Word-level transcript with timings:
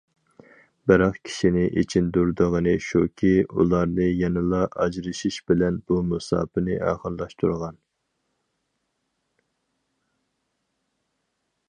بىراق 0.91 1.17
كىشىنى 1.27 1.65
ئېچىندۇرىدىغىنى 1.81 2.73
شۇكى 2.85 3.31
ئۇلارنى 3.47 4.07
يەنىلا 4.21 4.61
ئاجرىشىش 4.85 5.37
بىلەن 5.51 5.77
بۇ 5.91 6.01
مۇساپىنى 6.15 6.81
ئاخىرلاشتۇرغان. 6.87 7.81